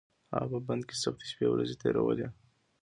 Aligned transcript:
هغه 0.33 0.47
په 0.51 0.57
بند 0.67 0.83
کې 0.89 0.95
سختې 1.03 1.25
شپې 1.31 1.47
ورځې 1.49 1.75
تېرولې. 1.83 2.27